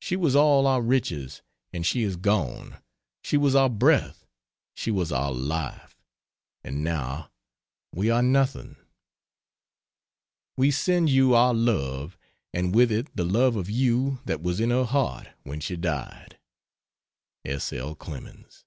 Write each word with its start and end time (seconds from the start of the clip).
She 0.00 0.16
was 0.16 0.36
all 0.36 0.66
our 0.66 0.82
riches 0.82 1.40
and 1.72 1.86
she 1.86 2.02
is 2.02 2.16
gone: 2.16 2.82
she 3.22 3.38
was 3.38 3.54
our 3.54 3.70
breath, 3.70 4.26
she 4.74 4.90
was 4.90 5.10
our 5.10 5.32
life 5.32 5.96
and 6.62 6.84
now 6.84 7.30
we 7.90 8.10
are 8.10 8.20
nothing. 8.22 8.76
We 10.58 10.70
send 10.70 11.08
you 11.08 11.32
our 11.34 11.54
love 11.54 12.18
and 12.52 12.74
with 12.74 12.92
it 12.92 13.08
the 13.16 13.24
love 13.24 13.56
of 13.56 13.70
you 13.70 14.20
that 14.26 14.42
was 14.42 14.60
in 14.60 14.68
her 14.68 14.84
heart 14.84 15.28
when 15.42 15.60
she 15.60 15.74
died. 15.74 16.38
S. 17.42 17.72
L. 17.72 17.94
CLEMENS. 17.94 18.66